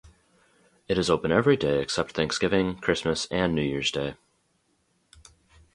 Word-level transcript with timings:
It 0.87 0.97
is 0.97 1.11
open 1.11 1.31
every 1.31 1.55
day 1.55 1.79
except 1.79 2.13
Thanksgiving, 2.13 2.75
Christmas, 2.79 3.27
and 3.27 3.53
New 3.53 3.61
Year's 3.61 3.91
Day. 3.91 4.15